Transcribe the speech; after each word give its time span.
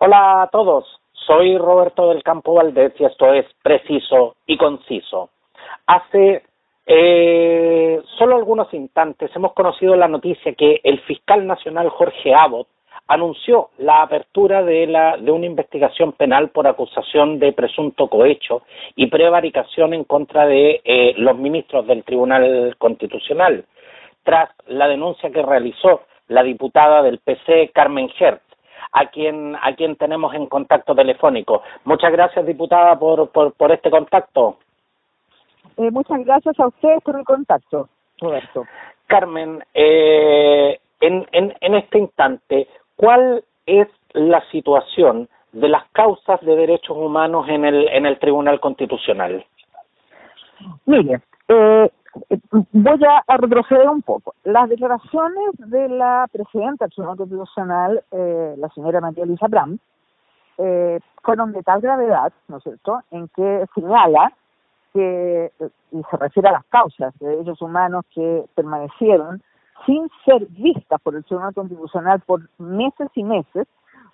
Hola 0.00 0.42
a 0.42 0.46
todos, 0.46 0.84
soy 1.12 1.58
Roberto 1.58 2.10
del 2.10 2.22
Campo 2.22 2.54
Valdez 2.54 2.94
y 3.00 3.04
esto 3.04 3.32
es 3.32 3.44
Preciso 3.64 4.36
y 4.46 4.56
Conciso. 4.56 5.30
Hace 5.88 6.44
eh, 6.86 8.00
solo 8.16 8.36
algunos 8.36 8.72
instantes 8.72 9.34
hemos 9.34 9.54
conocido 9.54 9.96
la 9.96 10.06
noticia 10.06 10.54
que 10.54 10.80
el 10.84 11.00
fiscal 11.00 11.44
nacional 11.48 11.88
Jorge 11.88 12.32
Abbott 12.32 12.68
anunció 13.08 13.70
la 13.78 14.02
apertura 14.02 14.62
de, 14.62 14.86
la, 14.86 15.16
de 15.16 15.32
una 15.32 15.46
investigación 15.46 16.12
penal 16.12 16.50
por 16.50 16.68
acusación 16.68 17.40
de 17.40 17.52
presunto 17.52 18.06
cohecho 18.06 18.62
y 18.94 19.08
prevaricación 19.08 19.94
en 19.94 20.04
contra 20.04 20.46
de 20.46 20.80
eh, 20.84 21.14
los 21.16 21.36
ministros 21.36 21.88
del 21.88 22.04
Tribunal 22.04 22.76
Constitucional, 22.78 23.64
tras 24.22 24.50
la 24.68 24.86
denuncia 24.86 25.28
que 25.32 25.42
realizó 25.42 26.02
la 26.28 26.44
diputada 26.44 27.02
del 27.02 27.18
PC, 27.18 27.72
Carmen 27.74 28.08
Hertz, 28.16 28.47
a 28.92 29.06
quien, 29.06 29.56
a 29.56 29.74
quien 29.74 29.96
tenemos 29.96 30.34
en 30.34 30.46
contacto 30.46 30.94
telefónico. 30.94 31.62
Muchas 31.84 32.12
gracias, 32.12 32.46
diputada, 32.46 32.98
por, 32.98 33.30
por, 33.30 33.52
por 33.52 33.72
este 33.72 33.90
contacto. 33.90 34.58
Eh, 35.76 35.90
muchas 35.90 36.24
gracias 36.24 36.58
a 36.58 36.66
ustedes 36.66 37.02
por 37.02 37.18
el 37.18 37.24
contacto, 37.24 37.88
Roberto. 38.20 38.64
Carmen, 39.06 39.64
eh, 39.74 40.78
en, 41.00 41.26
en, 41.32 41.54
en 41.60 41.74
este 41.74 41.98
instante, 41.98 42.68
¿cuál 42.96 43.44
es 43.66 43.88
la 44.12 44.42
situación 44.50 45.28
de 45.52 45.68
las 45.68 45.84
causas 45.92 46.40
de 46.40 46.56
derechos 46.56 46.96
humanos 46.96 47.48
en 47.48 47.64
el, 47.64 47.88
en 47.88 48.06
el 48.06 48.18
Tribunal 48.18 48.60
Constitucional? 48.60 49.44
Mire, 50.86 51.20
eh, 51.48 51.90
voy 52.72 53.00
a, 53.04 53.36
retroceder 53.36 53.88
un 53.88 54.02
poco. 54.02 54.34
Las 54.44 54.68
declaraciones 54.68 55.50
de 55.58 55.88
la 55.88 56.26
presidenta 56.32 56.84
del 56.84 56.92
Tribunal 56.92 57.16
Constitucional, 57.16 58.04
eh, 58.10 58.54
la 58.58 58.68
señora 58.70 59.00
María 59.00 59.26
Luisa 59.26 59.46
Bram, 59.48 59.78
eh, 60.58 61.00
fueron 61.22 61.52
de 61.52 61.62
tal 61.62 61.80
gravedad, 61.80 62.32
¿no 62.48 62.56
es 62.56 62.62
cierto?, 62.62 63.00
en 63.10 63.28
que 63.28 63.64
señala 63.74 64.32
que, 64.92 65.52
y 65.92 66.02
se 66.10 66.16
refiere 66.16 66.48
a 66.48 66.52
las 66.52 66.64
causas 66.66 67.16
de 67.18 67.28
derechos 67.28 67.60
humanos 67.62 68.04
que 68.14 68.44
permanecieron 68.54 69.42
sin 69.86 70.08
ser 70.24 70.46
vistas 70.48 71.00
por 71.00 71.14
el 71.14 71.24
Tribunal 71.24 71.54
Constitucional 71.54 72.20
por 72.20 72.48
meses 72.58 73.08
y 73.14 73.22
meses, 73.22 73.66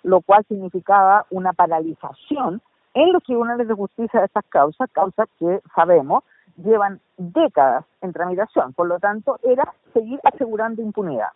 lo 0.03 0.21
cual 0.21 0.45
significaba 0.47 1.25
una 1.31 1.53
paralización 1.53 2.61
en 2.93 3.11
los 3.11 3.23
tribunales 3.23 3.67
de 3.67 3.73
justicia 3.73 4.19
de 4.19 4.27
estas 4.27 4.45
causas, 4.45 4.89
causas 4.91 5.27
que 5.39 5.61
sabemos 5.73 6.23
llevan 6.57 6.99
décadas 7.17 7.85
en 8.01 8.13
tramitación, 8.13 8.73
por 8.73 8.87
lo 8.87 8.99
tanto 8.99 9.39
era 9.43 9.73
seguir 9.93 10.19
asegurando 10.23 10.81
impunidad. 10.81 11.29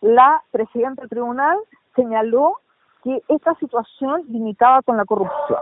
La 0.00 0.42
presidenta 0.50 1.02
del 1.02 1.10
tribunal 1.10 1.58
señaló 1.94 2.58
que 3.02 3.22
esta 3.28 3.54
situación 3.54 4.22
limitaba 4.28 4.82
con 4.82 4.96
la 4.96 5.04
corrupción 5.04 5.60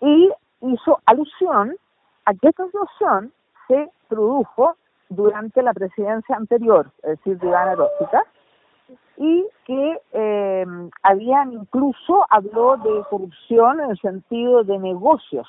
y 0.00 0.30
hizo 0.62 1.00
alusión 1.06 1.76
a 2.24 2.34
que 2.34 2.48
esta 2.48 2.66
situación 2.66 3.32
se 3.66 3.90
produjo 4.08 4.76
durante 5.08 5.62
la 5.62 5.72
presidencia 5.72 6.36
anterior, 6.36 6.90
es 7.02 7.18
decir, 7.18 7.38
de 7.38 7.48
Iván 7.48 7.76
y 9.18 9.44
que 9.64 10.00
eh, 10.12 10.66
habían 11.02 11.52
incluso 11.52 12.24
habló 12.30 12.76
de 12.76 13.02
corrupción 13.10 13.80
en 13.80 13.90
el 13.90 13.98
sentido 13.98 14.62
de 14.62 14.78
negocios, 14.78 15.48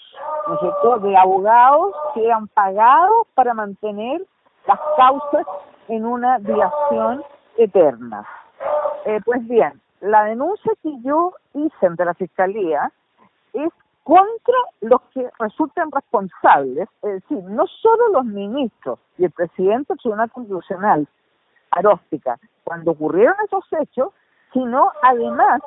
¿no 0.84 1.00
de 1.00 1.18
abogados 1.18 1.94
que 2.14 2.26
eran 2.26 2.48
pagados 2.48 3.28
para 3.36 3.54
mantener 3.54 4.22
las 4.68 4.80
causas 4.98 5.46
en 5.88 6.06
una 6.06 6.40
dilación 6.40 7.24
eterna. 7.58 8.26
Eh, 9.06 9.20
pues 9.26 9.46
bien, 9.48 9.82
la 10.02 10.24
denuncia 10.26 10.72
que 10.82 10.92
yo 11.02 11.34
hice 11.54 11.86
ante 11.86 12.06
la 12.06 12.14
Fiscalía 12.14 12.92
es 13.54 13.70
contra 14.04 14.58
los 14.82 15.02
que 15.14 15.30
resulten 15.38 15.92
responsables, 15.92 16.90
es 17.04 17.22
decir, 17.22 17.44
no 17.44 17.68
solo 17.68 18.10
los 18.10 18.26
ministros 18.26 19.00
y 19.18 19.26
el 19.26 19.32
presidente 19.32 19.94
del 19.94 20.00
Tribunal 20.00 20.32
Constitucional, 20.32 21.08
Aróstica, 21.72 22.40
cuando 22.64 22.92
ocurrieron 22.92 23.36
esos 23.46 23.64
hechos, 23.80 24.12
sino 24.52 24.92
además 25.04 25.62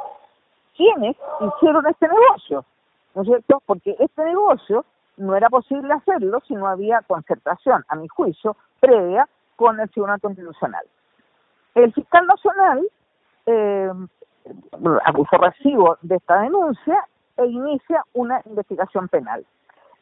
quienes 0.77 1.17
hicieron 1.41 1.87
este 1.87 2.09
negocio, 2.09 2.65
¿no 3.15 3.23
es 3.23 3.29
cierto? 3.29 3.63
Porque 3.67 3.97
este 3.99 4.25
negocio 4.25 4.85
no 5.17 5.37
era 5.37 5.49
posible 5.51 5.93
hacerlo 5.93 6.41
si 6.47 6.55
no 6.55 6.67
había 6.67 7.03
concertación, 7.03 7.85
a 7.89 7.97
mi 7.97 8.09
juicio, 8.09 8.57
previa 8.81 9.29
con 9.57 9.79
el 9.79 9.91
Tribunal 9.91 10.21
Constitucional. 10.21 10.85
El 11.75 11.93
fiscal 11.93 12.27
nacional 12.27 12.89
eh, 13.47 13.91
acusó 15.05 15.37
recibo 15.39 15.99
de 16.03 16.17
esta 16.17 16.41
denuncia 16.41 17.05
e 17.37 17.47
inicia 17.47 18.05
una 18.15 18.41
investigación 18.45 19.09
penal. 19.09 19.45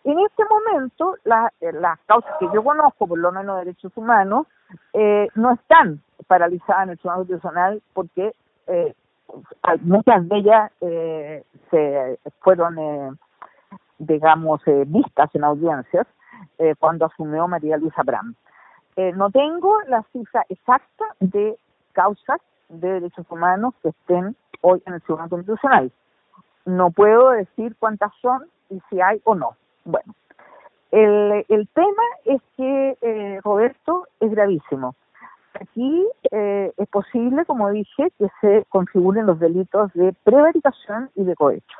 En 0.05 0.19
este 0.19 0.45
momento, 0.49 1.17
eh, 1.61 1.73
las 1.73 1.99
causas 2.07 2.33
que 2.39 2.49
yo 2.55 2.65
conozco, 2.65 3.07
por 3.07 3.19
lo 3.19 3.33
menos 3.33 3.59
de 3.59 3.67
derechos 3.67 3.93
humanos, 3.97 4.47
eh, 4.95 5.29
no 5.35 5.53
están 5.53 6.01
paralizadas 6.27 6.85
en 6.85 6.91
el 6.91 6.99
Tribunal 6.99 7.19
Constitucional 7.19 7.83
porque 7.93 8.35
eh, 8.67 8.95
muchas 9.83 10.29
de 10.29 10.37
ellas 10.37 10.73
eh, 10.81 11.45
se 11.71 12.19
fueron, 12.41 12.79
eh, 12.79 13.11
digamos, 13.99 14.61
eh, 14.67 14.85
vistas 14.87 15.31
en 15.35 15.45
audiencias 15.45 16.07
eh, 16.59 16.75
cuando 16.79 17.07
asumió 17.07 17.47
María 17.49 17.77
Luisa 17.77 18.03
Bram. 18.03 18.35
Eh, 18.97 19.13
no 19.15 19.31
tengo 19.31 19.81
la 19.89 20.03
cifra 20.13 20.45
exacta 20.49 21.05
de 21.21 21.57
causas 21.93 22.41
de 22.69 22.93
derechos 22.93 23.27
humanos 23.31 23.75
que 23.83 23.91
estén 23.91 24.37
hoy 24.63 24.83
en 24.87 24.95
el 24.95 25.03
Tribunal 25.03 25.31
Constitucional. 25.31 25.93
No 26.65 26.91
puedo 26.91 27.31
decir 27.31 27.77
cuántas 27.79 28.13
son 28.21 28.47
y 28.69 28.81
si 28.89 29.01
hay 29.01 29.21
o 29.25 29.35
no. 29.35 29.57
Bueno, 29.85 30.15
el, 30.91 31.45
el 31.49 31.69
tema 31.69 32.03
es 32.25 32.41
que, 32.57 32.99
eh, 33.01 33.41
Roberto, 33.43 34.07
es 34.21 34.31
gravísimo. 34.31 34.95
Aquí 35.61 36.07
eh, 36.31 36.73
es 36.77 36.89
posible, 36.89 37.45
como 37.45 37.71
dije, 37.71 38.09
que 38.19 38.27
se 38.41 38.65
configuren 38.71 39.27
los 39.27 39.39
delitos 39.39 39.93
de 39.93 40.15
prevaricación 40.25 41.11
y 41.15 41.25
de 41.25 41.35
cohecho. 41.35 41.79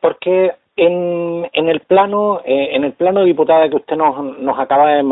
Porque 0.00 0.52
en, 0.76 1.50
en 1.52 1.68
el 1.68 1.80
plano, 1.80 2.40
eh, 2.44 2.68
en 2.72 2.84
el 2.84 2.92
plano 2.92 3.24
diputada 3.24 3.68
que 3.68 3.76
usted 3.76 3.96
nos, 3.96 4.38
nos 4.38 4.58
acaba 4.58 4.88
de, 4.88 5.02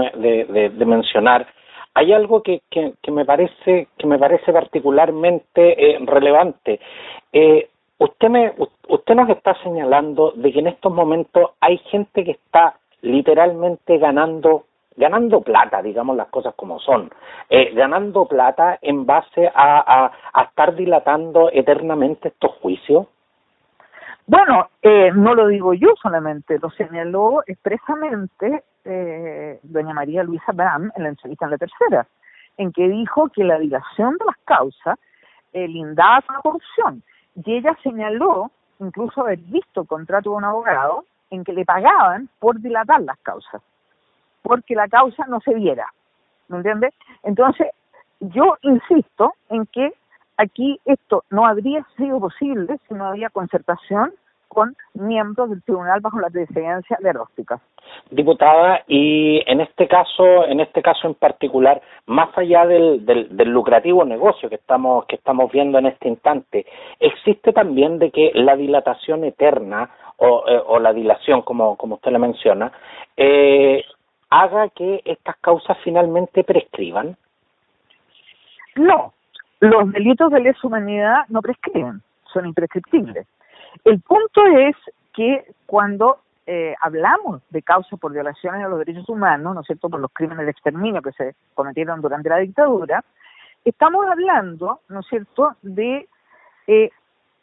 de, 0.48 0.70
de, 0.70 0.84
mencionar, 0.84 1.48
hay 1.94 2.12
algo 2.12 2.42
que, 2.42 2.62
que, 2.70 2.94
que, 3.02 3.10
me 3.10 3.24
parece 3.24 3.88
que 3.98 4.06
me 4.06 4.18
parece 4.18 4.52
particularmente 4.52 5.94
eh, 5.94 5.98
relevante. 6.04 6.78
Eh, 7.32 7.68
usted 7.98 8.28
me 8.28 8.52
usted 8.88 9.14
nos 9.16 9.28
está 9.30 9.60
señalando 9.64 10.32
de 10.36 10.52
que 10.52 10.60
en 10.60 10.68
estos 10.68 10.92
momentos 10.92 11.50
hay 11.60 11.78
gente 11.78 12.22
que 12.22 12.32
está 12.32 12.76
literalmente 13.02 13.98
ganando 13.98 14.64
ganando 14.96 15.40
plata, 15.42 15.82
digamos 15.82 16.16
las 16.16 16.28
cosas 16.28 16.54
como 16.54 16.78
son, 16.80 17.10
eh, 17.50 17.72
ganando 17.74 18.26
plata 18.26 18.78
en 18.80 19.06
base 19.06 19.50
a, 19.54 20.10
a, 20.32 20.42
estar 20.42 20.74
dilatando 20.74 21.50
eternamente 21.52 22.28
estos 22.28 22.52
juicios. 22.62 23.06
Bueno, 24.26 24.70
eh, 24.82 25.10
no 25.14 25.34
lo 25.34 25.46
digo 25.46 25.74
yo 25.74 25.90
solamente, 26.00 26.58
lo 26.58 26.70
señaló 26.70 27.42
expresamente 27.46 28.64
eh, 28.84 29.58
doña 29.62 29.92
María 29.92 30.22
Luisa 30.22 30.52
Bram 30.52 30.90
en 30.94 31.02
la 31.02 31.08
entrevista 31.10 31.44
en 31.44 31.50
la 31.50 31.58
tercera, 31.58 32.06
en 32.56 32.72
que 32.72 32.88
dijo 32.88 33.28
que 33.28 33.44
la 33.44 33.58
dilación 33.58 34.16
de 34.16 34.24
las 34.24 34.36
causas 34.44 34.98
eh, 35.52 35.68
lindaba 35.68 36.22
con 36.22 36.36
la 36.36 36.42
corrupción. 36.42 37.02
Y 37.34 37.56
ella 37.56 37.76
señaló 37.82 38.50
incluso 38.78 39.22
haber 39.22 39.38
visto 39.38 39.82
el 39.82 39.86
contrato 39.86 40.30
de 40.30 40.36
un 40.36 40.44
abogado 40.44 41.04
en 41.30 41.44
que 41.44 41.52
le 41.52 41.64
pagaban 41.64 42.28
por 42.38 42.60
dilatar 42.60 43.00
las 43.02 43.18
causas, 43.18 43.60
porque 44.46 44.74
la 44.74 44.88
causa 44.88 45.26
no 45.26 45.40
se 45.40 45.54
viera. 45.54 45.92
¿Me 46.48 46.58
entiendes? 46.58 46.94
Entonces, 47.24 47.66
yo 48.20 48.56
insisto 48.62 49.34
en 49.50 49.66
que 49.66 49.92
aquí 50.36 50.78
esto 50.84 51.24
no 51.30 51.46
habría 51.46 51.84
sido 51.96 52.20
posible 52.20 52.78
si 52.88 52.94
no 52.94 53.06
había 53.06 53.30
concertación 53.30 54.12
con 54.48 54.76
miembros 54.94 55.50
del 55.50 55.62
tribunal 55.64 56.00
bajo 56.00 56.20
la 56.20 56.30
presidencia 56.30 56.96
de 57.00 57.10
Aróstica. 57.10 57.60
Diputada, 58.10 58.82
y 58.86 59.42
en 59.50 59.60
este 59.60 59.88
caso, 59.88 60.46
en 60.46 60.60
este 60.60 60.82
caso 60.82 61.08
en 61.08 61.14
particular, 61.14 61.82
más 62.06 62.28
allá 62.38 62.64
del, 62.64 63.04
del, 63.04 63.36
del, 63.36 63.48
lucrativo 63.50 64.04
negocio 64.04 64.48
que 64.48 64.54
estamos, 64.54 65.04
que 65.06 65.16
estamos 65.16 65.50
viendo 65.50 65.78
en 65.78 65.86
este 65.86 66.08
instante, 66.08 66.64
existe 67.00 67.52
también 67.52 67.98
de 67.98 68.10
que 68.10 68.30
la 68.34 68.56
dilatación 68.56 69.24
eterna 69.24 69.90
o, 70.16 70.44
eh, 70.48 70.80
la 70.80 70.92
dilación, 70.92 71.42
como, 71.42 71.76
como 71.76 71.96
usted 71.96 72.12
le 72.12 72.18
menciona, 72.18 72.72
eh, 73.16 73.84
haga 74.30 74.68
que 74.70 75.02
estas 75.04 75.36
causas 75.38 75.76
finalmente 75.84 76.44
prescriban? 76.44 77.16
No, 78.76 79.14
los 79.60 79.92
delitos 79.92 80.30
de 80.30 80.40
lesa 80.40 80.66
humanidad 80.66 81.24
no 81.28 81.40
prescriben, 81.40 82.02
son 82.32 82.46
imprescriptibles. 82.46 83.26
El 83.84 84.00
punto 84.00 84.44
es 84.46 84.76
que 85.14 85.46
cuando 85.66 86.18
eh, 86.46 86.74
hablamos 86.80 87.42
de 87.50 87.62
causas 87.62 87.98
por 87.98 88.12
violaciones 88.12 88.64
a 88.64 88.68
los 88.68 88.78
derechos 88.78 89.08
humanos, 89.08 89.54
¿no 89.54 89.60
es 89.62 89.66
cierto?, 89.66 89.88
por 89.88 90.00
los 90.00 90.12
crímenes 90.12 90.44
de 90.44 90.50
exterminio 90.50 91.02
que 91.02 91.12
se 91.12 91.34
cometieron 91.54 92.00
durante 92.00 92.28
la 92.28 92.38
dictadura, 92.38 93.04
estamos 93.64 94.06
hablando, 94.06 94.80
¿no 94.88 95.00
es 95.00 95.06
cierto?, 95.08 95.56
de 95.62 96.08
eh, 96.66 96.90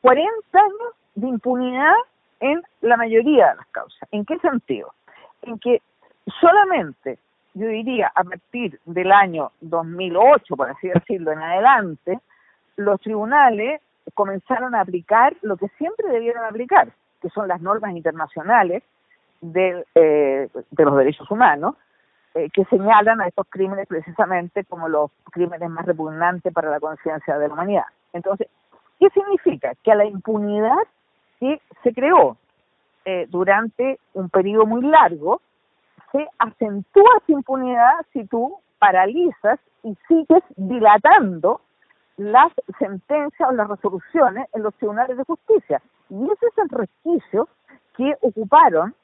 40 0.01 0.30
años 0.53 0.95
de 1.15 1.27
impunidad 1.27 1.95
en 2.39 2.62
la 2.81 2.97
mayoría 2.97 3.50
de 3.50 3.56
las 3.56 3.68
causas. 3.68 4.07
¿En 4.12 4.25
qué 4.25 4.38
sentido? 4.39 4.94
En 5.41 5.57
que 5.59 5.81
solamente, 6.40 7.20
yo 7.54 7.68
diría, 7.68 8.12
a 8.14 8.24
partir 8.24 8.80
del 8.86 9.12
año 9.12 9.52
2008, 9.62 10.56
por 10.56 10.70
así 10.70 10.88
decirlo, 10.90 11.31
en 11.31 11.42
adelante, 11.42 12.20
los 12.78 13.00
tribunales 13.02 13.81
comenzaron 14.14 14.75
a 14.75 14.81
aplicar 14.81 15.36
lo 15.42 15.58
que 15.58 15.68
siempre 15.78 16.10
debieron 16.10 16.44
aplicar, 16.46 16.90
que 17.22 17.30
son 17.30 17.48
las 17.48 17.62
normas 17.62 17.96
internacionales 17.96 18.84
de, 19.42 19.86
eh, 19.96 20.50
de 20.72 20.86
los 20.86 20.98
derechos 20.98 21.30
humanos, 21.30 21.75
eh, 22.36 22.50
que 22.52 22.66
señalan 22.66 23.22
a 23.22 23.28
estos 23.28 23.46
crímenes 23.48 23.88
precisamente 23.88 24.64
como 24.64 24.90
los 24.90 25.12
crímenes 25.31 25.69
más 25.69 25.86
repugnantes 25.86 26.52
para 26.52 26.72
la 26.72 26.80
conciencia 26.80 27.38
de 27.38 27.48
la 27.48 27.54
humanidad. 27.54 27.86
Entonces, 28.12 28.48
¿qué 29.00 29.10
significa? 29.12 29.74
Que 29.84 29.92
a 29.92 29.96
la 29.96 30.06
impunidad 30.06 30.81
que 31.40 31.62
se 31.84 31.94
creó 31.94 32.38
eh, 33.06 33.28
durante 33.30 34.00
un 34.14 34.30
periodo 34.30 34.66
muy 34.66 34.81
largo, 34.81 35.42
se 36.13 36.30
acentúa 36.38 37.10
esa 37.21 37.33
impunidad 37.33 37.94
si 38.13 38.24
tú 38.25 38.56
paralizas 38.80 39.60
y 39.83 39.98
sigues 40.07 40.44
dilatando 40.56 41.60
las 42.15 42.54
sentencias 42.80 43.50
o 43.50 43.51
las 43.51 43.68
resoluciones 43.68 44.48
en 44.54 44.63
los 44.63 44.74
tribunales 44.75 45.18
de 45.18 45.24
justicia. 45.25 45.81
Y 46.10 46.24
ese 46.24 46.45
es 46.45 46.57
el 46.60 46.69
resquicio 46.69 47.50
que 47.98 48.15
ocuparon 48.21 48.95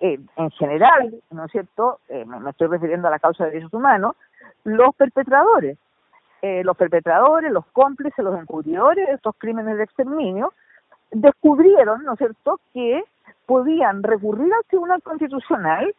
eh, 0.00 0.18
en 0.36 0.50
general, 0.52 1.14
¿no 1.30 1.44
es 1.44 1.52
cierto? 1.52 2.00
Eh, 2.08 2.24
me, 2.24 2.50
estoy 2.50 2.68
refiriendo 2.68 3.08
a 3.08 3.10
la 3.10 3.18
causa 3.18 3.44
de 3.44 3.50
derechos 3.50 3.74
humanos, 3.74 4.16
los 4.64 4.94
perpetradores. 4.94 5.78
Eh, 6.42 6.62
los 6.64 6.76
perpetradores, 6.76 7.50
los 7.50 7.66
cómplices, 7.72 8.24
los 8.24 8.38
encubridores 8.38 9.08
de 9.08 9.14
estos 9.14 9.34
crímenes 9.38 9.78
de 9.78 9.84
exterminio, 9.84 10.52
descubrieron, 11.10 12.04
¿no 12.04 12.12
es 12.12 12.18
cierto?, 12.18 12.60
que 12.74 13.02
podían 13.46 14.02
recurrir 14.02 14.52
al 14.52 14.64
Tribunal 14.68 15.02
Constitucional. 15.02 15.94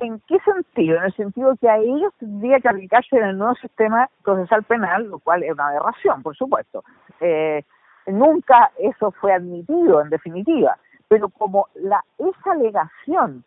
¿En 0.00 0.20
qué 0.26 0.38
sentido? 0.40 0.96
En 0.98 1.04
el 1.04 1.14
sentido 1.14 1.56
que 1.60 1.68
a 1.68 1.78
ellos 1.78 2.12
tendría 2.18 2.60
que 2.60 2.68
aplicarse 2.68 3.16
en 3.16 3.24
el 3.24 3.38
nuevo 3.38 3.54
sistema 3.56 4.08
procesal 4.22 4.62
penal, 4.64 5.04
lo 5.04 5.18
cual 5.18 5.42
es 5.42 5.52
una 5.52 5.68
aberración, 5.68 6.22
por 6.22 6.36
supuesto. 6.36 6.84
Eh, 7.20 7.62
nunca 8.06 8.70
eso 8.78 9.10
fue 9.12 9.32
admitido, 9.32 10.00
en 10.00 10.10
definitiva 10.10 10.76
pero 11.10 11.28
como 11.28 11.66
la 11.74 12.04
esa 12.18 12.52
alegación 12.52 13.42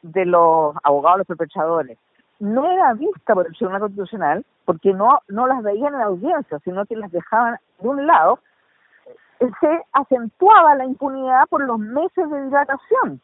de 0.00 0.24
los 0.24 0.74
abogados, 0.82 1.18
los 1.18 1.26
perpetradores, 1.26 1.98
no 2.40 2.64
era 2.72 2.94
vista 2.94 3.34
por 3.34 3.46
el 3.46 3.52
Tribunal 3.52 3.82
Constitucional, 3.82 4.46
porque 4.64 4.94
no, 4.94 5.20
no 5.28 5.46
las 5.46 5.62
veían 5.62 5.92
en 5.92 6.00
la 6.00 6.06
audiencia, 6.06 6.58
sino 6.64 6.86
que 6.86 6.96
las 6.96 7.12
dejaban 7.12 7.58
de 7.80 7.88
un 7.88 8.06
lado, 8.06 8.38
se 9.38 9.84
acentuaba 9.92 10.74
la 10.74 10.86
impunidad 10.86 11.46
por 11.50 11.62
los 11.62 11.78
meses 11.78 12.30
de 12.30 12.44
dilatación, 12.44 13.20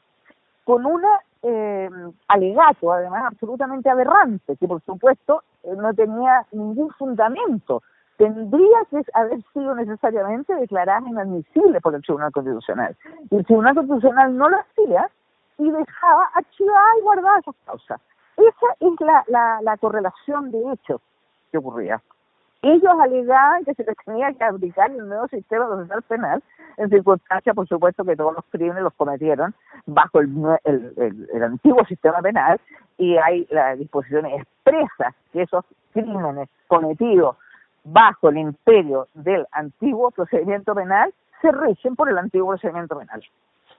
con 0.65 0.85
un 0.85 1.03
eh, 1.43 1.91
alegato, 2.29 2.93
además 2.93 3.25
absolutamente 3.27 3.89
aberrante, 3.89 4.57
que 4.57 4.67
por 4.67 4.83
supuesto 4.83 5.43
eh, 5.63 5.75
no 5.77 5.95
tenía 5.95 6.47
ningún 6.53 6.91
fundamento 6.91 7.83
tendría 8.19 8.79
que 8.91 9.01
haber 9.15 9.41
sido 9.53 9.75
necesariamente 9.77 10.53
declarada 10.53 11.09
inadmisible 11.09 11.81
por 11.81 11.95
el 11.95 12.03
Tribunal 12.03 12.33
Constitucional. 12.33 12.97
Y 13.31 13.37
el 13.37 13.47
Tribunal 13.47 13.77
Constitucional 13.77 14.37
no 14.37 14.49
lo 14.49 14.57
hacía 14.59 15.09
y 15.57 15.71
dejaba 15.71 16.29
archivada 16.35 16.99
y 16.99 17.03
guardada 17.03 17.39
esas 17.39 17.55
causas. 17.65 18.01
Esa 18.37 18.67
es 18.81 19.01
la, 19.01 19.25
la, 19.29 19.61
la 19.63 19.77
correlación 19.79 20.51
de 20.51 20.73
hechos 20.73 21.01
que 21.51 21.59
ocurría. 21.59 22.03
Ellos 22.63 22.93
alegaban 23.01 23.65
que 23.65 23.75
se 23.75 23.85
les 23.85 23.97
tenía 24.05 24.33
que 24.33 24.45
aplicar 24.45 24.91
el 24.91 25.09
nuevo 25.09 25.29
sistema 25.29 25.67
procesal 25.69 26.03
penal, 26.03 26.43
en 26.77 26.89
circunstancias, 26.91 27.55
por 27.55 27.67
supuesto, 27.69 28.05
que 28.05 28.17
todos 28.17 28.35
los 28.35 28.45
crímenes 28.51 28.83
los 28.83 28.95
cometieron 28.95 29.55
bajo 29.87 30.21
el, 30.21 30.29
el, 30.65 31.29
el 31.33 31.43
antiguo 31.43 31.85
sistema 31.87 32.21
penal 32.21 32.61
y 32.97 33.17
hay 33.17 33.47
las 33.51 33.79
disposiciones 33.79 34.41
expresas 34.41 35.15
que 35.33 35.43
esos 35.43 35.65
crímenes 35.93 36.49
cometidos 36.67 37.37
bajo 37.85 38.29
el 38.29 38.39
imperio 38.39 39.09
del 39.15 39.47
antiguo 39.53 40.11
procedimiento 40.11 40.75
penal 40.75 41.13
se 41.41 41.53
rigen 41.53 41.97
por 41.97 42.09
el 42.09 42.19
antiguo 42.19 42.49
procedimiento 42.49 42.99
penal. 42.99 43.23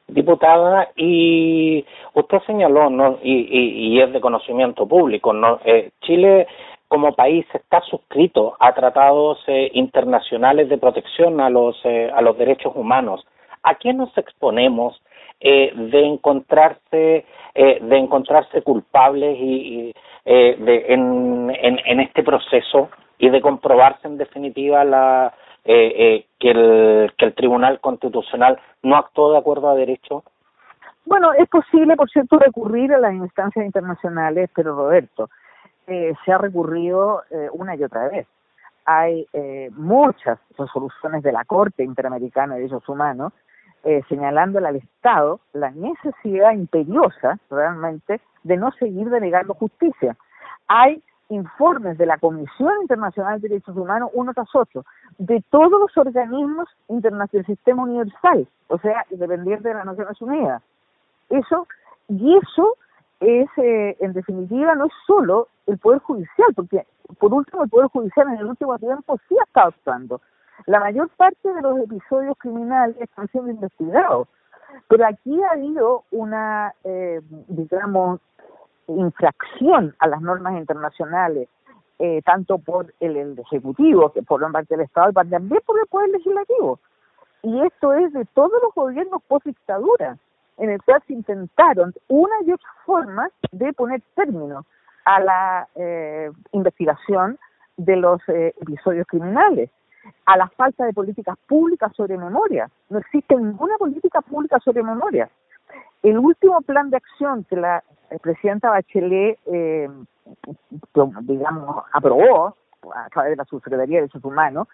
Diputada, 0.07 0.87
y 0.95 1.85
usted 2.15 2.39
señaló, 2.47 2.89
¿no? 2.89 3.19
y, 3.21 3.93
y, 3.93 4.01
es 4.01 4.11
de 4.11 4.19
conocimiento 4.19 4.87
público, 4.87 5.33
¿no? 5.33 5.59
Eh, 5.63 5.91
Chile 6.01 6.47
como 6.89 7.13
país 7.13 7.45
está 7.53 7.81
suscrito 7.81 8.57
a 8.59 8.73
tratados 8.73 9.41
eh, 9.47 9.69
internacionales 9.73 10.67
de 10.67 10.77
protección 10.77 11.39
a 11.39 11.49
los, 11.49 11.79
eh, 11.85 12.11
a 12.13 12.21
los 12.21 12.37
derechos 12.37 12.73
humanos. 12.75 13.25
¿A 13.63 13.75
qué 13.75 13.93
nos 13.93 14.15
exponemos 14.17 15.01
eh, 15.39 15.71
de 15.73 16.05
encontrarse 16.05 17.25
eh, 17.55 17.79
de 17.81 17.97
encontrarse 17.97 18.61
culpables 18.61 19.37
y, 19.39 19.93
eh, 20.25 20.55
de, 20.59 20.85
en, 20.93 21.51
en, 21.61 21.79
en 21.85 21.99
este 21.99 22.23
proceso 22.23 22.89
y 23.17 23.29
de 23.29 23.41
comprobarse 23.41 24.07
en 24.07 24.17
definitiva 24.17 24.83
la, 24.83 25.33
eh, 25.65 26.25
que, 26.39 26.51
el, 26.51 27.13
que 27.17 27.25
el 27.25 27.33
Tribunal 27.35 27.79
Constitucional 27.79 28.59
no 28.83 28.95
actuó 28.97 29.31
de 29.31 29.37
acuerdo 29.39 29.69
a 29.69 29.75
derecho? 29.75 30.23
Bueno, 31.05 31.33
es 31.33 31.49
posible, 31.49 31.95
por 31.95 32.09
cierto, 32.09 32.37
recurrir 32.37 32.93
a 32.93 32.99
las 32.99 33.13
instancias 33.13 33.65
internacionales, 33.65 34.49
pero 34.55 34.75
Roberto, 34.75 35.29
eh, 35.89 36.15
se 36.23 36.31
ha 36.31 36.37
recurrido 36.37 37.23
eh, 37.29 37.49
una 37.51 37.75
y 37.75 37.83
otra 37.83 38.07
vez. 38.07 38.27
Hay 38.85 39.27
eh, 39.33 39.69
muchas 39.73 40.39
resoluciones 40.57 41.23
de 41.23 41.31
la 41.31 41.45
Corte 41.45 41.83
Interamericana 41.83 42.55
de 42.55 42.61
Derechos 42.61 42.87
Humanos 42.87 43.33
eh, 43.83 44.01
señalándole 44.09 44.67
al 44.67 44.75
Estado 44.75 45.39
la 45.53 45.71
necesidad 45.71 46.51
imperiosa, 46.51 47.39
realmente, 47.49 48.19
de 48.43 48.57
no 48.57 48.71
seguir 48.73 49.09
denegando 49.09 49.53
justicia. 49.53 50.17
Hay 50.67 51.01
informes 51.29 51.97
de 51.97 52.05
la 52.05 52.17
Comisión 52.17 52.73
Internacional 52.81 53.39
de 53.39 53.47
Derechos 53.47 53.77
Humanos, 53.77 54.09
uno 54.13 54.33
tras 54.33 54.53
otro, 54.53 54.83
de 55.17 55.41
todos 55.49 55.79
los 55.79 55.95
organismos 55.97 56.67
internacionales 56.89 57.31
del 57.31 57.55
sistema 57.55 57.83
universal, 57.83 58.47
o 58.67 58.77
sea, 58.79 59.05
independiente 59.11 59.69
de 59.69 59.75
las 59.75 59.85
Naciones 59.85 60.21
Unidas. 60.21 60.61
Eso, 61.29 61.65
y 62.09 62.37
eso 62.37 62.75
es, 63.19 63.49
eh, 63.57 63.97
en 63.99 64.13
definitiva, 64.13 64.75
no 64.75 64.85
es 64.85 64.93
solo 65.05 65.47
el 65.67 65.77
Poder 65.77 65.99
Judicial, 65.99 66.53
porque 66.55 66.85
por 67.19 67.33
último 67.33 67.63
el 67.63 67.69
Poder 67.69 67.87
Judicial 67.87 68.27
en 68.27 68.39
el 68.39 68.45
último 68.45 68.77
tiempo 68.79 69.17
sí 69.27 69.35
ha 69.39 69.43
estado 69.43 69.69
actuando. 69.69 70.21
La 70.65 70.79
mayor 70.79 71.09
parte 71.09 71.51
de 71.51 71.61
los 71.61 71.79
episodios 71.79 72.37
criminales 72.37 72.95
están 72.99 73.27
siendo 73.29 73.51
investigados, 73.51 74.27
pero 74.87 75.05
aquí 75.05 75.41
ha 75.43 75.51
habido 75.51 76.03
una, 76.11 76.73
eh, 76.83 77.21
digamos, 77.47 78.19
infracción 78.87 79.95
a 79.99 80.07
las 80.07 80.21
normas 80.21 80.57
internacionales, 80.57 81.47
eh, 81.99 82.21
tanto 82.23 82.57
por 82.57 82.93
el, 82.99 83.37
Ejecutivo, 83.39 84.11
que 84.11 84.23
por 84.23 84.49
parte 84.51 84.75
del 84.75 84.85
Estado, 84.85 85.11
y 85.11 85.13
también 85.13 85.61
por 85.65 85.79
el 85.79 85.87
Poder 85.87 86.09
Legislativo. 86.09 86.79
Y 87.43 87.61
esto 87.61 87.93
es 87.93 88.11
de 88.13 88.25
todos 88.25 88.51
los 88.63 88.73
gobiernos 88.73 89.21
post-dictadura, 89.27 90.17
en 90.59 90.69
el 90.69 90.81
cual 90.83 91.01
se 91.07 91.13
intentaron 91.13 91.93
una 92.07 92.35
y 92.45 92.51
otra 92.51 92.69
forma 92.85 93.29
de 93.51 93.73
poner 93.73 94.01
término 94.15 94.65
a 95.05 95.19
la 95.19 95.67
eh, 95.75 96.29
investigación 96.51 97.39
de 97.77 97.95
los 97.95 98.21
eh, 98.27 98.53
episodios 98.61 99.07
criminales, 99.07 99.69
a 100.25 100.37
la 100.37 100.47
falta 100.49 100.85
de 100.85 100.93
políticas 100.93 101.37
públicas 101.47 101.91
sobre 101.95 102.17
memoria. 102.17 102.69
No 102.89 102.99
existe 102.99 103.35
ninguna 103.35 103.77
política 103.77 104.21
pública 104.21 104.59
sobre 104.59 104.83
memoria. 104.83 105.29
El 106.03 106.17
último 106.17 106.61
plan 106.61 106.89
de 106.89 106.97
acción 106.97 107.45
que 107.45 107.55
la 107.55 107.83
presidenta 108.21 108.69
Bachelet, 108.69 109.39
eh, 109.45 109.89
digamos, 111.21 111.83
aprobó 111.93 112.55
a 112.93 113.09
través 113.09 113.31
de 113.31 113.35
la 113.37 113.45
Subsecretaría 113.45 113.97
de 113.97 114.01
Derechos 114.01 114.23
Humanos, 114.23 114.67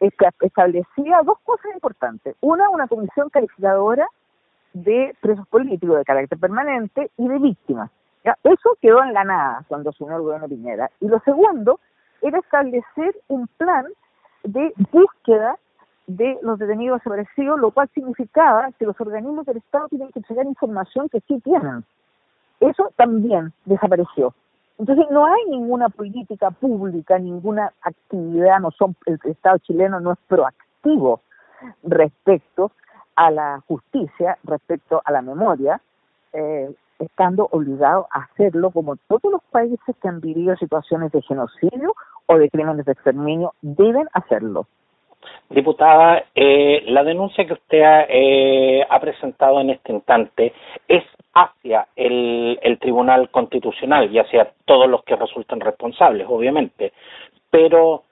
establecía 0.00 1.20
dos 1.24 1.38
cosas 1.44 1.72
importantes. 1.74 2.36
Una, 2.40 2.68
una 2.68 2.88
comisión 2.88 3.30
calificadora 3.30 4.06
de 4.74 5.16
presos 5.20 5.46
políticos 5.48 5.96
de 5.96 6.04
carácter 6.04 6.38
permanente 6.38 7.10
y 7.16 7.26
de 7.26 7.38
víctimas. 7.38 7.90
Eso 8.42 8.76
quedó 8.80 9.02
en 9.02 9.12
la 9.12 9.24
nada 9.24 9.64
cuando 9.68 9.90
asumió 9.90 10.16
el 10.16 10.22
gobierno 10.22 10.48
Piñera. 10.48 10.90
Y 11.00 11.08
lo 11.08 11.20
segundo 11.20 11.80
era 12.22 12.38
establecer 12.38 13.14
un 13.28 13.46
plan 13.56 13.86
de 14.42 14.72
búsqueda 14.90 15.56
de 16.06 16.38
los 16.42 16.58
detenidos 16.58 17.00
desaparecidos, 17.00 17.60
lo 17.60 17.70
cual 17.70 17.88
significaba 17.94 18.70
que 18.78 18.86
los 18.86 18.98
organismos 19.00 19.46
del 19.46 19.58
Estado 19.58 19.88
tienen 19.88 20.10
que 20.10 20.18
entregar 20.18 20.46
información 20.46 21.08
que 21.08 21.20
sí 21.20 21.40
tienen. 21.40 21.84
Eso 22.60 22.90
también 22.96 23.52
desapareció. 23.64 24.34
Entonces 24.78 25.06
no 25.10 25.26
hay 25.26 25.44
ninguna 25.50 25.88
política 25.88 26.50
pública, 26.50 27.18
ninguna 27.18 27.72
actividad, 27.82 28.58
no 28.60 28.70
son 28.72 28.96
el 29.06 29.18
Estado 29.24 29.58
chileno 29.58 30.00
no 30.00 30.12
es 30.12 30.18
proactivo 30.26 31.20
respecto 31.82 32.72
a 33.16 33.30
la 33.30 33.62
justicia, 33.66 34.38
respecto 34.44 35.00
a 35.04 35.12
la 35.12 35.22
memoria, 35.22 35.80
eh, 36.32 36.70
estando 36.98 37.48
obligado 37.50 38.06
a 38.10 38.20
hacerlo 38.20 38.70
como 38.70 38.96
todos 39.08 39.30
los 39.30 39.42
países 39.50 39.96
que 40.00 40.08
han 40.08 40.20
vivido 40.20 40.56
situaciones 40.56 41.12
de 41.12 41.22
genocidio 41.22 41.94
o 42.26 42.38
de 42.38 42.50
crímenes 42.50 42.86
de 42.86 42.92
exterminio 42.92 43.52
deben 43.62 44.08
hacerlo. 44.12 44.66
Diputada, 45.48 46.24
eh, 46.34 46.82
la 46.86 47.02
denuncia 47.02 47.46
que 47.46 47.54
usted 47.54 47.82
ha, 47.82 48.04
eh, 48.08 48.86
ha, 48.88 49.00
presentado 49.00 49.60
en 49.60 49.70
este 49.70 49.92
instante 49.92 50.52
es 50.86 51.04
hacia 51.34 51.88
el, 51.96 52.58
el, 52.62 52.78
Tribunal 52.78 53.30
Constitucional 53.30 54.12
y 54.12 54.18
hacia 54.18 54.52
todos 54.66 54.88
los 54.88 55.02
que 55.04 55.16
resultan 55.16 55.60
responsables, 55.60 56.26
obviamente, 56.28 56.92
pero 57.50 58.02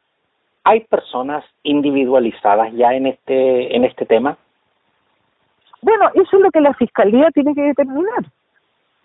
¿hay 0.65 0.81
personas 0.81 1.45
individualizadas 1.63 2.73
ya 2.75 2.95
en 2.95 3.07
este, 3.07 3.77
en 3.77 3.85
este 3.85 4.07
tema? 4.07 4.37
Bueno, 5.83 6.11
eso 6.15 6.37
es 6.37 6.43
lo 6.43 6.51
que 6.51 6.61
la 6.61 6.75
Fiscalía 6.75 7.31
tiene 7.33 7.55
que 7.55 7.63
determinar, 7.63 8.25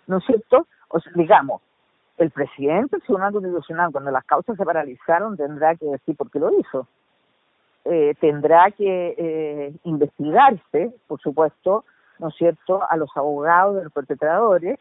¿no 0.06 0.18
es 0.18 0.24
cierto? 0.24 0.66
O 0.88 1.00
sea, 1.00 1.12
digamos, 1.14 1.60
el 2.16 2.30
presidente 2.30 2.96
del 2.96 3.02
Tribunal 3.02 3.32
Constitucional, 3.32 3.92
cuando 3.92 4.10
las 4.10 4.24
causas 4.24 4.56
se 4.56 4.64
paralizaron, 4.64 5.36
tendrá 5.36 5.74
que 5.76 5.86
decir 5.86 6.16
por 6.16 6.30
qué 6.30 6.38
lo 6.38 6.58
hizo 6.58 6.86
eh, 7.84 8.14
tendrá 8.20 8.70
que 8.70 9.14
eh, 9.16 9.72
investigarse, 9.84 10.92
por 11.06 11.20
supuesto, 11.20 11.84
¿no 12.18 12.28
es 12.28 12.34
cierto?, 12.36 12.82
a 12.88 12.96
los 12.96 13.10
abogados 13.16 13.76
de 13.76 13.84
los 13.84 13.92
perpetradores 13.92 14.78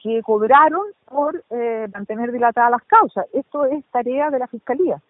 que 0.00 0.22
cobraron 0.22 0.82
por 1.06 1.42
eh, 1.50 1.88
mantener 1.92 2.30
dilatadas 2.30 2.70
las 2.70 2.84
causas. 2.84 3.26
Esto 3.32 3.64
es 3.64 3.84
tarea 3.86 4.30
de 4.30 4.38
la 4.38 4.46
Fiscalía. 4.46 5.00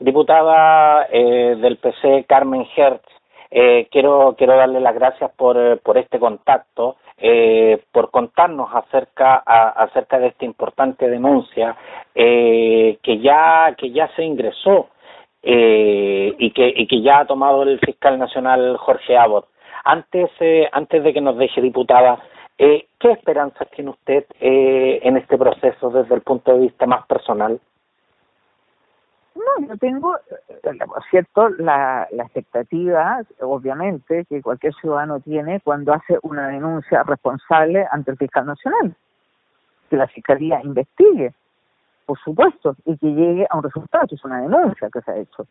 Diputada 0.00 1.06
eh, 1.10 1.56
del 1.56 1.78
PC, 1.78 2.26
Carmen 2.28 2.66
Hertz, 2.76 3.08
eh, 3.56 3.86
quiero 3.90 4.34
quiero 4.36 4.56
darle 4.56 4.80
las 4.80 4.94
gracias 4.96 5.30
por, 5.36 5.56
eh, 5.56 5.76
por 5.76 5.96
este 5.96 6.18
contacto, 6.18 6.96
eh, 7.16 7.80
por 7.92 8.10
contarnos 8.10 8.68
acerca 8.74 9.40
a, 9.46 9.68
acerca 9.84 10.18
de 10.18 10.26
esta 10.26 10.44
importante 10.44 11.08
denuncia 11.08 11.76
eh, 12.14 12.98
que 13.00 13.20
ya 13.20 13.72
que 13.78 13.92
ya 13.92 14.08
se 14.16 14.24
ingresó 14.24 14.88
eh, 15.40 16.34
y, 16.36 16.50
que, 16.50 16.72
y 16.74 16.86
que 16.88 17.00
ya 17.00 17.20
ha 17.20 17.26
tomado 17.26 17.62
el 17.62 17.78
fiscal 17.78 18.18
nacional 18.18 18.76
Jorge 18.78 19.16
Abbott. 19.16 19.46
Antes, 19.84 20.30
eh, 20.40 20.68
antes 20.72 21.04
de 21.04 21.12
que 21.12 21.20
nos 21.20 21.36
deje 21.36 21.60
diputada, 21.60 22.18
eh, 22.58 22.86
¿qué 22.98 23.12
esperanzas 23.12 23.68
tiene 23.70 23.90
usted 23.90 24.24
eh, 24.40 24.98
en 25.02 25.16
este 25.16 25.38
proceso 25.38 25.90
desde 25.90 26.14
el 26.14 26.22
punto 26.22 26.54
de 26.54 26.60
vista 26.60 26.86
más 26.86 27.06
personal? 27.06 27.60
No, 29.34 29.66
yo 29.66 29.76
tengo, 29.78 30.16
eh, 30.16 30.78
cierto, 31.10 31.48
la, 31.50 32.06
la 32.12 32.22
expectativa, 32.24 33.20
obviamente, 33.40 34.24
que 34.26 34.42
cualquier 34.42 34.74
ciudadano 34.74 35.20
tiene 35.20 35.60
cuando 35.60 35.92
hace 35.92 36.18
una 36.22 36.48
denuncia 36.48 37.02
responsable 37.02 37.86
ante 37.90 38.12
el 38.12 38.16
fiscal 38.16 38.46
nacional, 38.46 38.94
que 39.90 39.96
la 39.96 40.06
fiscalía 40.06 40.60
investigue 40.62 41.34
por 42.04 42.18
supuesto, 42.20 42.76
y 42.84 42.96
que 42.98 43.06
llegue 43.06 43.46
a 43.48 43.56
un 43.56 43.62
resultado, 43.62 44.06
es 44.10 44.24
una 44.24 44.40
denuncia 44.40 44.88
que 44.92 45.00
se 45.00 45.10
ha 45.10 45.16
hecho. 45.16 45.46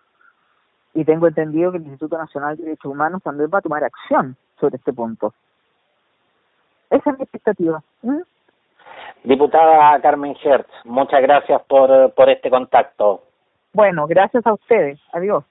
Y 0.93 1.03
tengo 1.05 1.27
entendido 1.27 1.71
que 1.71 1.77
el 1.77 1.83
Instituto 1.83 2.17
Nacional 2.17 2.55
de 2.55 2.63
Derechos 2.63 2.91
Humanos 2.91 3.21
también 3.23 3.49
va 3.51 3.57
a 3.57 3.61
tomar 3.61 3.83
acción 3.83 4.35
sobre 4.59 4.77
este 4.77 4.93
punto. 4.93 5.33
Esa 6.89 7.09
es 7.09 7.17
mi 7.17 7.23
expectativa. 7.23 7.81
¿Mm? 8.03 8.21
Diputada 9.23 9.99
Carmen 10.01 10.35
Hertz, 10.43 10.69
muchas 10.83 11.21
gracias 11.21 11.61
por, 11.63 12.13
por 12.13 12.29
este 12.29 12.49
contacto. 12.49 13.23
Bueno, 13.73 14.07
gracias 14.07 14.45
a 14.45 14.53
ustedes. 14.53 14.99
Adiós. 15.11 15.43